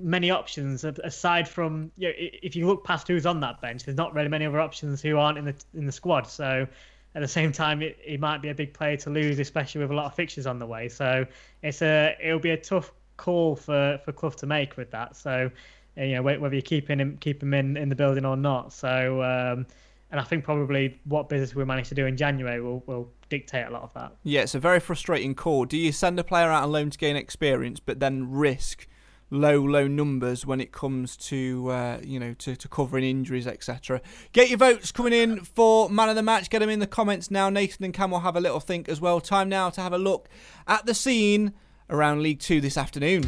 [0.00, 3.84] many options aside from you know, if you look past who's on that bench.
[3.84, 6.26] There's not really many other options who aren't in the in the squad.
[6.26, 6.66] So
[7.14, 9.90] at the same time, it, it might be a big player to lose, especially with
[9.90, 10.88] a lot of fixtures on the way.
[10.88, 11.26] So
[11.62, 15.16] it's a it'll be a tough call for for Clough to make with that.
[15.16, 15.50] So
[15.96, 18.72] you know whether you're keeping him keep him in in the building or not.
[18.72, 19.22] So.
[19.22, 19.66] Um,
[20.12, 23.66] and I think probably what business we manage to do in January will, will dictate
[23.66, 24.12] a lot of that.
[24.24, 25.66] Yeah, it's a very frustrating call.
[25.66, 28.88] Do you send a player out on loan to gain experience, but then risk
[29.30, 34.00] low, low numbers when it comes to uh, you know to, to covering injuries, etc.
[34.32, 36.50] Get your votes coming in for man of the match.
[36.50, 37.48] Get them in the comments now.
[37.48, 39.20] Nathan and Cam will have a little think as well.
[39.20, 40.28] Time now to have a look
[40.66, 41.52] at the scene
[41.88, 43.24] around League Two this afternoon.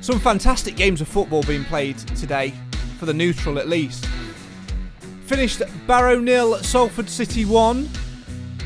[0.00, 2.52] Some fantastic games of football being played today,
[2.98, 4.06] for the neutral at least.
[5.24, 7.88] Finished Barrow nil, Salford City 1,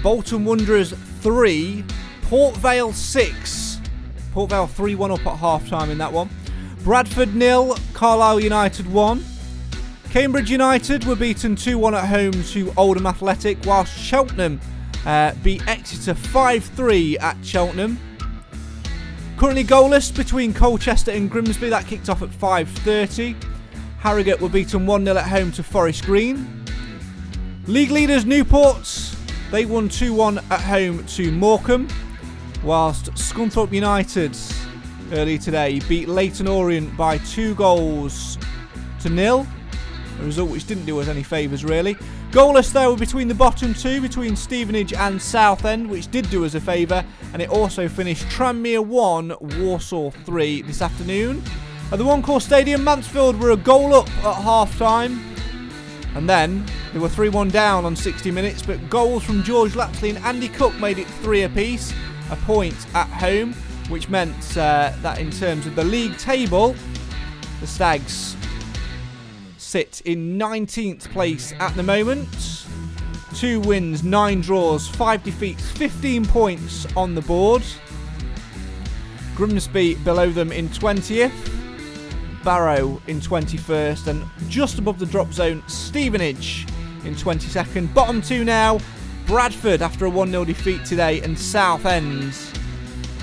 [0.03, 1.85] Bolton Wanderers 3,
[2.23, 3.78] Port Vale 6.
[4.39, 6.31] Port Vale 3 1 up at half time in that one.
[6.85, 9.25] Bradford nil, Carlisle United 1.
[10.11, 14.61] Cambridge United were beaten 2 1 at home to Oldham Athletic, whilst Cheltenham
[15.05, 17.99] uh, beat Exeter 5 3 at Cheltenham.
[19.39, 21.69] Currently goalless between Colchester and Grimsby.
[21.71, 23.35] That kicked off at 5:30.
[23.99, 26.65] Harrogate were beaten 1-0 at home to Forest Green.
[27.67, 29.17] League leaders Newports,
[29.51, 31.89] they won 2-1 at home to Morecambe,
[32.63, 34.37] whilst Scunthorpe United
[35.13, 38.39] early today beat Leyton Orient by two goals
[39.01, 39.47] to nil.
[40.21, 41.95] A result which didn't do us any favours really.
[42.31, 46.61] Goalless though between the bottom two, between Stevenage and Southend, which did do us a
[46.61, 51.43] favour, and it also finished Tranmere 1, Walsall 3 this afternoon.
[51.91, 55.25] At the One Call Stadium, Mansfield were a goal up at half time.
[56.15, 60.11] And then they were 3 1 down on 60 minutes, but goals from George Lapslie
[60.11, 61.95] and Andy Cook made it three apiece,
[62.31, 63.53] a point at home,
[63.89, 66.75] which meant uh, that in terms of the league table,
[67.61, 68.37] the Stags
[69.57, 72.67] sit in 19th place at the moment.
[73.35, 77.63] Two wins, nine draws, five defeats, 15 points on the board.
[79.37, 81.33] Grimsby below them in 20th.
[82.43, 84.07] Barrow in 21st.
[84.09, 86.67] And just above the drop zone, Stevenage
[87.05, 87.93] in 22nd.
[87.95, 88.81] Bottom two now,
[89.29, 92.33] Bradford after a 1 0 defeat today, and Southend.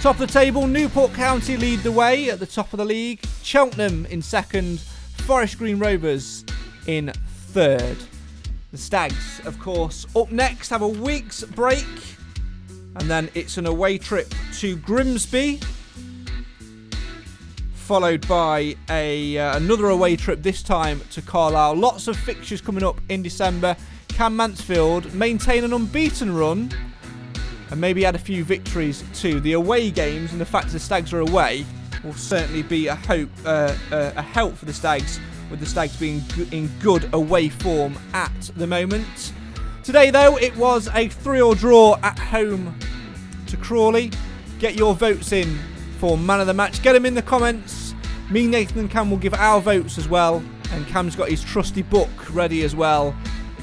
[0.02, 3.26] Top of the table, Newport County lead the way at the top of the league.
[3.41, 4.82] Cheltenham in second.
[5.26, 6.46] Forest Green Rovers
[6.86, 7.12] in
[7.48, 7.98] third.
[8.72, 11.88] The Stags, of course, up next have a week's break,
[12.98, 15.60] and then it's an away trip to Grimsby,
[17.74, 21.78] followed by a uh, another away trip this time to Carlisle.
[21.78, 23.76] Lots of fixtures coming up in December.
[24.15, 26.71] Can Mansfield maintain an unbeaten run?
[27.69, 30.80] And maybe add a few victories to the away games, and the fact that the
[30.80, 31.65] Stags are away
[32.01, 35.19] will certainly be a hope, uh, uh, a help for the Stags,
[35.51, 36.23] with the Stags being
[36.54, 39.34] in good away form at the moment.
[39.84, 42.73] Today, though, it was a 3 or draw at home
[43.47, 44.12] to Crawley.
[44.60, 45.60] Get your votes in
[45.99, 46.82] for man of the match.
[46.82, 47.93] Get them in the comments.
[48.32, 50.41] Me, Nathan, and Cam will give our votes as well.
[50.71, 53.13] And Cam's got his trusty book ready as well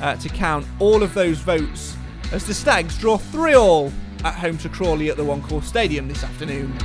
[0.03, 1.97] uh, to count all of those votes
[2.33, 3.93] as the Stags draw 3 all
[4.25, 6.77] at home to Crawley at the One Call Stadium this afternoon.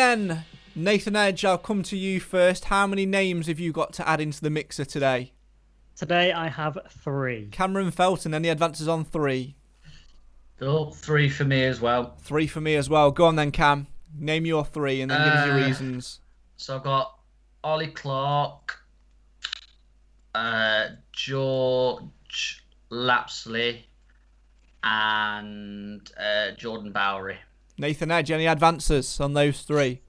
[0.00, 2.66] Then, Nathan Edge, I'll come to you first.
[2.66, 5.32] How many names have you got to add into the mixer today?
[5.96, 7.48] Today I have three.
[7.50, 9.56] Cameron Felton, any advances on three?
[10.60, 12.14] Oh, three for me as well.
[12.20, 13.10] Three for me as well.
[13.10, 13.86] Go on then, Cam.
[14.14, 16.20] Name your three and then give us your Uh, reasons.
[16.58, 17.18] So I've got
[17.64, 18.78] Ollie Clark,
[20.34, 23.86] uh, George Lapslie,
[24.84, 27.38] and uh, Jordan Bowery.
[27.78, 30.00] Nathan Edge, any advances on those three?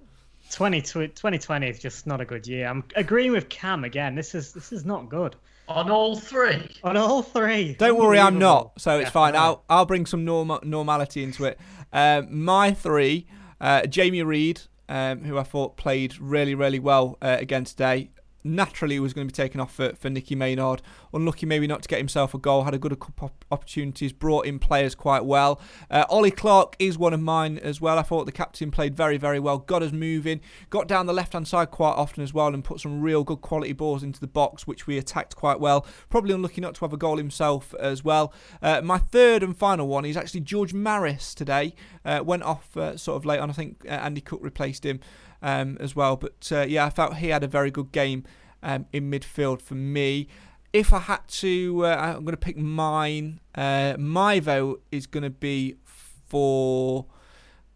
[0.51, 2.67] 20, 2020 is just not a good year.
[2.67, 4.15] I'm agreeing with Cam again.
[4.15, 5.35] This is this is not good.
[5.67, 6.65] On all three.
[6.85, 7.73] On all three.
[7.73, 8.79] Don't worry, I'm not.
[8.79, 9.33] So it's Yeah, fine.
[9.33, 9.41] right.
[9.41, 11.59] I'll I'll bring some normal normality into it.
[11.91, 13.27] Um, my three,
[13.59, 18.11] uh, Jamie Reid, um, who I thought played really really well uh, again today.
[18.47, 20.81] Naturally, was going to be taken off for, for Nicky Maynard.
[21.13, 22.63] Unlucky, maybe not to get himself a goal.
[22.63, 24.13] Had a good couple opportunities.
[24.13, 25.59] Brought in players quite well.
[25.89, 27.99] Uh, Ollie Clark is one of mine as well.
[27.99, 29.57] I thought the captain played very very well.
[29.57, 30.41] Got us moving.
[30.69, 33.41] Got down the left hand side quite often as well, and put some real good
[33.41, 35.85] quality balls into the box, which we attacked quite well.
[36.09, 38.33] Probably unlucky not to have a goal himself as well.
[38.61, 41.73] Uh, my third and final one is actually George Maris today.
[42.05, 43.49] Uh, went off uh, sort of late on.
[43.49, 44.99] I think uh, Andy Cook replaced him
[45.41, 46.15] um, as well.
[46.15, 48.23] But uh, yeah, I felt he had a very good game
[48.63, 50.27] um, in midfield for me.
[50.73, 53.39] If I had to, uh, I'm going to pick mine.
[53.55, 55.75] Uh, my vote is going to be
[56.27, 57.05] for.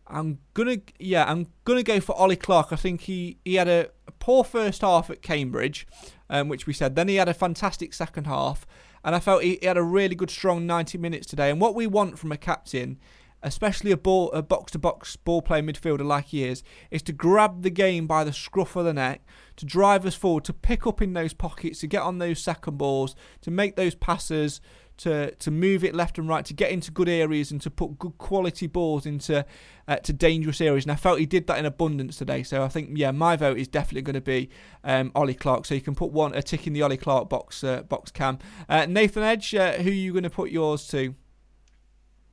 [0.08, 2.74] I'm gonna yeah, I'm gonna go for Ollie Clark.
[2.74, 3.92] I think he, he had a,
[4.22, 5.86] poor first half at Cambridge,
[6.30, 6.96] um, which we said.
[6.96, 8.66] Then he had a fantastic second half,
[9.04, 11.50] and I felt he, he had a really good strong 90 minutes today.
[11.50, 13.00] And what we want from a captain,
[13.44, 17.14] especially a ball a box to box ball playing midfielder like he is, is to
[17.14, 19.26] grab the game by the scruff of the neck,
[19.56, 22.78] to drive us forward, to pick up in those pockets, to get on those second
[22.78, 24.62] balls, to make those passes,
[25.02, 27.98] to to move it left and right, to get into good areas and to put
[27.98, 29.44] good quality balls into
[29.88, 30.86] uh, to dangerous areas.
[30.86, 32.44] And I felt he did that in abundance today.
[32.44, 34.50] So I think yeah, my vote is definitely going to be
[34.84, 35.66] um, Ollie Clark.
[35.66, 38.38] So you can put one a tick in the Ollie Clark box uh, box cam.
[38.70, 41.16] Uh, Nathan Edge, uh, who are you going to put yours to?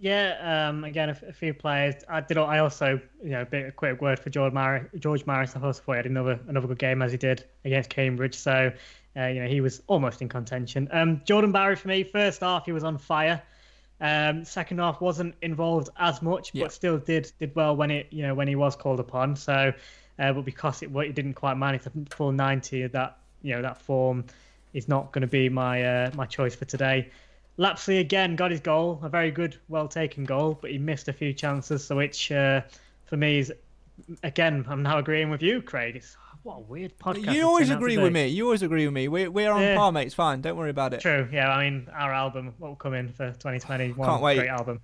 [0.01, 1.97] Yeah, um, again, a few players.
[2.09, 2.39] I did.
[2.39, 4.87] I also, you know, a bit a quick word for George Maris.
[4.99, 7.91] George Maris, I also thought he had another another good game as he did against
[7.91, 8.37] Cambridge.
[8.37, 8.71] So,
[9.17, 10.89] uh, you know, he was almost in contention.
[10.93, 12.05] Um, Jordan Bowery for me.
[12.05, 13.43] First half, he was on fire.
[14.01, 16.65] Um, second half wasn't involved as much, Yeah.
[16.65, 19.35] but still did did well when it you know when he was called upon.
[19.35, 19.73] So,
[20.21, 23.83] uh, but because it it didn't quite manage the full ninety, that you know that
[23.83, 24.27] form
[24.75, 27.11] is not going to be my uh, my choice for today.
[27.59, 31.13] Lapslie again got his goal, a very good, well taken goal, but he missed a
[31.13, 32.63] few chances, so which uh,
[33.07, 33.53] for me is
[34.23, 35.97] again I'm now agreeing with you, Craig.
[35.97, 37.35] It's what a weird podcast.
[37.35, 38.29] You always turned out to agree with me.
[38.29, 39.09] You always agree with me.
[39.09, 39.77] We're we're on Yeah.
[39.77, 40.07] par, mate.
[40.07, 40.41] It's fine.
[40.41, 41.01] Don't worry about it.
[41.01, 41.51] True, yeah.
[41.51, 44.09] I mean, our album will come in for 2021.
[44.09, 44.37] Can't wait.
[44.37, 44.81] Great album,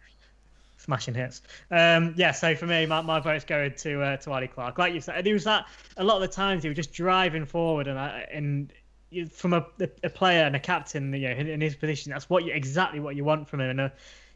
[0.79, 1.43] smashing hits.
[1.71, 2.33] Um, yeah.
[2.33, 4.79] So for me, my, my vote's going to uh, to Ollie Clark.
[4.79, 5.67] Like you said, it was that
[5.97, 8.73] a lot of the times he was just driving forward, and I, and
[9.15, 9.67] you- from a,
[10.03, 13.01] a player and a captain, you know, in, in his position, that's what you exactly
[13.01, 13.71] what you want from him.
[13.71, 13.89] And uh,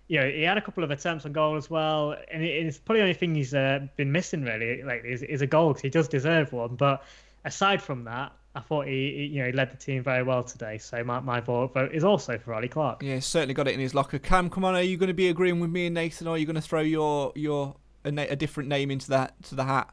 [0.08, 2.78] you know, he had a couple of attempts on goal as well, and it, it's
[2.78, 5.82] probably the only thing he's uh, been missing really, like is, is a goal because
[5.82, 6.76] he does deserve one.
[6.76, 7.04] But
[7.44, 10.42] aside from that, I thought he, he you know he led the team very well
[10.42, 10.78] today.
[10.78, 13.02] So my, my vote vote is also for Ollie Clark.
[13.02, 14.18] Yeah, he's certainly got it in his locker.
[14.18, 16.38] Cam, come on, are you going to be agreeing with me and Nathan, or are
[16.38, 19.64] you going to throw your your a, na- a different name into that to the
[19.64, 19.90] hat?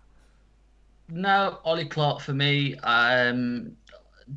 [1.09, 2.75] No, Ollie Clark for me.
[2.77, 3.75] Um,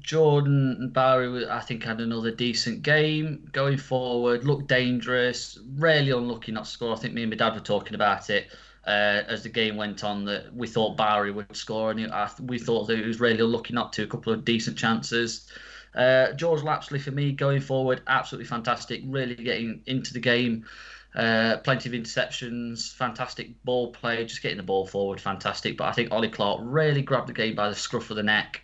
[0.00, 4.44] Jordan Bowery, I think, had another decent game going forward.
[4.44, 5.58] Looked dangerous.
[5.76, 6.92] Really unlucky not to score.
[6.92, 8.48] I think me and my dad were talking about it
[8.86, 10.24] uh, as the game went on.
[10.26, 12.00] That we thought Bowery would score, and
[12.40, 14.02] we thought that he was really unlucky not to.
[14.02, 15.50] A couple of decent chances.
[15.94, 19.02] Uh, George Lapslie for me going forward, absolutely fantastic.
[19.06, 20.66] Really getting into the game.
[21.14, 25.76] Uh, plenty of interceptions, fantastic ball play, just getting the ball forward, fantastic.
[25.76, 28.62] But I think Ollie Clark really grabbed the game by the scruff of the neck.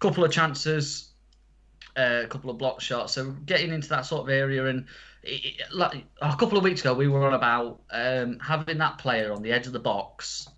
[0.00, 1.10] Couple of chances,
[1.96, 3.12] uh, a couple of block shots.
[3.14, 4.86] So getting into that sort of area, and
[5.22, 8.98] it, it- like a couple of weeks ago, we were on about um, having that
[8.98, 10.48] player on the edge of the box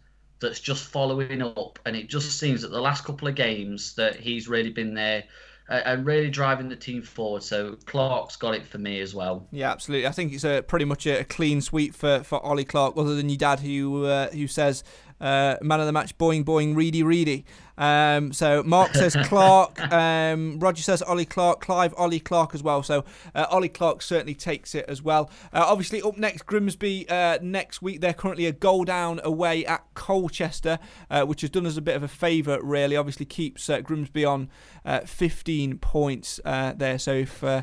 [0.41, 4.17] that's just following up, and it just seems that the last couple of games that
[4.17, 5.25] he's really been there
[5.69, 7.43] uh, and really driving the team forward.
[7.43, 9.47] So Clark's got it for me as well.
[9.53, 10.07] Yeah, absolutely.
[10.09, 13.15] I think it's a pretty much a, a clean sweep for, for Ollie Clark, other
[13.15, 14.83] than your dad who uh, who says
[15.23, 17.47] uh, man of the match, boing boing, reedy reedy.
[17.79, 19.81] Um, so Mark says Clark.
[19.93, 21.61] Um, Roger says Ollie Clark.
[21.61, 22.83] Clive Ollie Clark as well.
[22.83, 23.05] So
[23.35, 25.31] uh, Ollie Clark certainly takes it as well.
[25.53, 28.01] Uh, obviously, up next Grimsby uh, next week.
[28.01, 31.97] They're currently a goal down away at Colchester, uh, which has done us a bit
[31.97, 32.59] of a favour.
[32.63, 34.51] Really, obviously keeps uh, Grimsby on
[34.85, 36.99] uh, 15 points uh, there.
[36.99, 37.63] So if uh,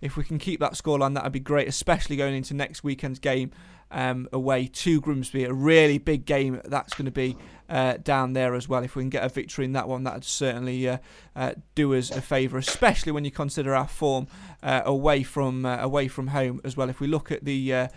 [0.00, 3.18] if we can keep that scoreline, that would be great, especially going into next weekend's
[3.18, 3.50] game
[3.90, 5.44] um, away to Grimsby.
[5.44, 7.36] A really big game that's going to be
[7.70, 8.82] uh, down there as well.
[8.82, 10.98] If we can get a victory in that one, that would certainly uh,
[11.36, 14.26] uh, do us a favour, especially when you consider our form
[14.62, 16.90] uh, away from uh, away from home as well.
[16.90, 17.88] If we look at the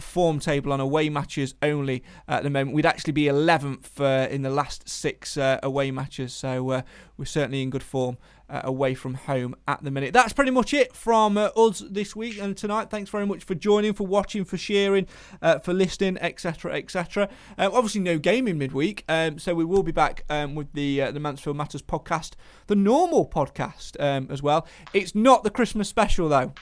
[0.00, 4.42] form table on away matches only at the moment, we'd actually be 11th uh, in
[4.42, 6.32] the last six away matches.
[6.32, 6.82] So
[7.16, 8.16] we're certainly in good form
[8.50, 10.12] uh, away from home at the minute.
[10.12, 12.90] That's pretty much it from uh, us this week and tonight.
[12.90, 15.06] Thanks very much for joining, for watching, for sharing,
[15.42, 17.28] uh, for listening, etc., etc.
[17.58, 19.04] Obviously, no game in midweek.
[19.18, 22.32] Um, so we will be back um, with the uh, the Mansfield Matters podcast,
[22.66, 24.66] the normal podcast um, as well.
[24.92, 26.52] It's not the Christmas special though.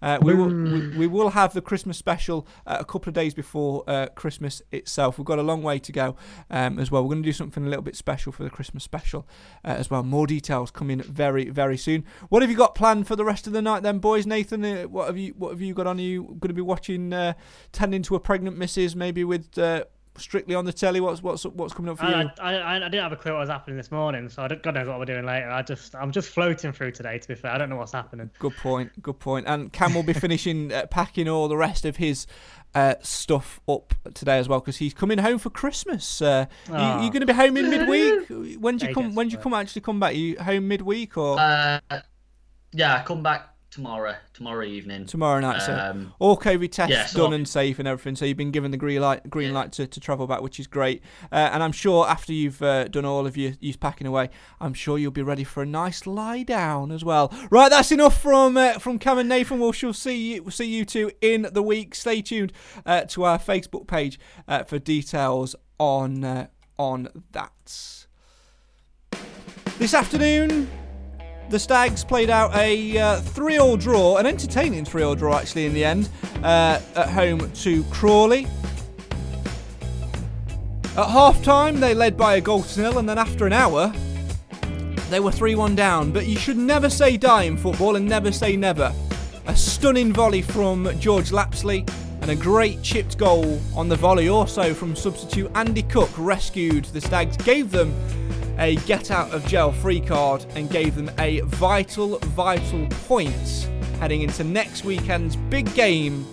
[0.00, 3.34] Uh, we will we, we will have the Christmas special uh, a couple of days
[3.34, 5.16] before uh, Christmas itself.
[5.16, 6.16] We've got a long way to go
[6.50, 7.02] um, as well.
[7.02, 9.28] We're going to do something a little bit special for the Christmas special
[9.64, 10.02] uh, as well.
[10.02, 12.04] More details coming very very soon.
[12.28, 14.26] What have you got planned for the rest of the night then, boys?
[14.26, 15.98] Nathan, uh, what have you what have you got on?
[15.98, 17.34] Are you going to be watching uh,
[17.70, 19.56] tending to a pregnant missus, maybe with
[20.16, 21.00] strictly on the telly?
[21.00, 22.30] What's what's what's coming up for I, you?
[22.38, 24.62] I, I, I didn't have a clue what was happening this morning, so I don't,
[24.62, 25.48] God knows what we're doing later.
[25.48, 27.18] I just I'm just floating through today.
[27.18, 28.30] To be fair, I don't know what's happening.
[28.38, 29.02] Good point.
[29.02, 29.46] Good point.
[29.46, 32.26] And Cam will be finishing uh, packing all the rest of his
[32.74, 36.22] uh, stuff up today as well because he's coming home for Christmas.
[36.22, 38.58] Uh, you, are you going to be home in midweek?
[38.60, 39.14] When do you come?
[39.14, 40.12] When do you come actually come back?
[40.12, 41.80] Are you home midweek or Uh,
[42.72, 44.14] yeah, I come back tomorrow.
[44.34, 45.06] Tomorrow evening.
[45.06, 45.62] tomorrow night?
[45.62, 48.14] So Um, all COVID tests yeah, so done and safe and everything.
[48.14, 49.54] So you've been given the green light, green Yeah.
[49.54, 51.02] light to, to travel back, which is great.
[51.32, 54.28] Uh, and I'm sure after you've uh, done all of your, packing away,
[54.60, 57.32] I'm sure you'll be ready for a nice lie down as well.
[57.50, 59.58] Right, that's enough from uh, from Cam and Nathan.
[59.58, 61.94] We'll shall see you, see you two in the week.
[61.94, 62.52] Stay tuned
[62.84, 66.46] uh, to our Facebook page uh, for details on uh,
[66.78, 68.04] on that.
[69.78, 70.68] This afternoon,
[71.52, 75.84] the Stags played out a uh, three-all draw, an entertaining three-all draw actually in the
[75.84, 76.08] end,
[76.42, 78.46] uh, at home to Crawley.
[80.96, 83.92] At half-time, they led by a goal to nil, and then after an hour,
[85.10, 86.10] they were 3-1 down.
[86.10, 88.90] But you should never say die in football, and never say never.
[89.46, 91.84] A stunning volley from George Lapslie,
[92.22, 97.00] and a great chipped goal on the volley, also from substitute Andy Cook, rescued the
[97.02, 97.94] Stags, gave them
[98.58, 104.22] a get out of jail free card and gave them a vital, vital point heading
[104.22, 106.26] into next weekend's big game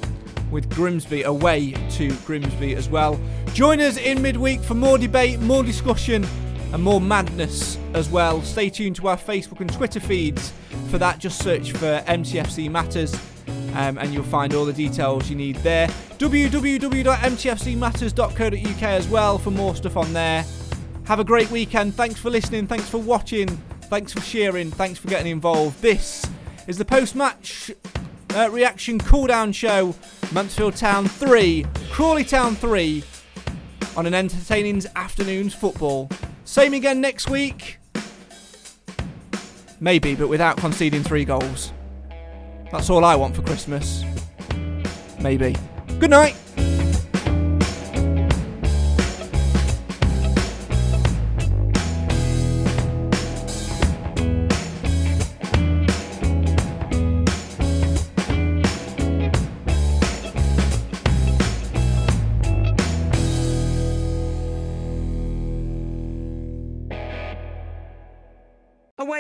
[0.51, 3.17] with Grimsby away to Grimsby as well.
[3.53, 6.27] Join us in midweek for more debate, more discussion,
[6.73, 8.41] and more madness as well.
[8.41, 10.51] Stay tuned to our Facebook and Twitter feeds
[10.89, 11.19] for that.
[11.19, 13.13] Just search for MTFC Matters.
[13.75, 15.87] Um, and you'll find all the details you need there.
[16.17, 20.43] www.mtfcmatters.co.uk as well for more stuff on there.
[21.09, 21.95] Have a great weekend.
[21.95, 22.67] Thanks for listening.
[22.67, 23.47] Thanks for watching.
[23.89, 24.69] Thanks for sharing.
[24.69, 25.81] Thanks for getting involved.
[25.81, 26.23] This
[26.67, 27.71] is the post match
[28.35, 29.95] uh, reaction cool down show.
[30.31, 33.03] Mansfield Town 3, Crawley Town 3
[33.97, 36.11] on an entertaining afternoon's football.
[36.45, 37.79] Same again next week.
[39.79, 41.73] Maybe, but without conceding three goals.
[42.71, 44.03] That's all I want for Christmas.
[45.19, 45.55] Maybe.
[45.97, 46.35] Good night.